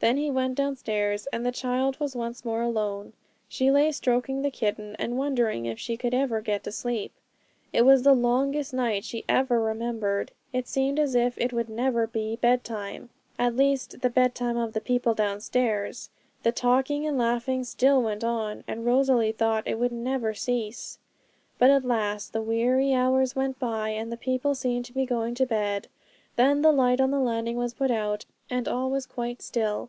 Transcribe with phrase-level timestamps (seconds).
[0.00, 3.14] Then he went downstairs, and the child was once more alone;
[3.48, 7.10] she lay stroking the kitten, and wondering if she should ever get to sleep.
[7.72, 12.06] It was the longest night she ever remembered; it seemed as if it would never
[12.06, 13.10] be bed time
[13.40, 16.10] at least, the bed time of the people downstairs;
[16.44, 20.98] the talking and laughing still went on, and Rosalie thought it would never cease.
[21.58, 25.34] But at last the weary hours went by, and the people seemed to be going
[25.34, 25.88] to bed.
[26.36, 29.86] Then the light on the landing was put out, and all was quite still.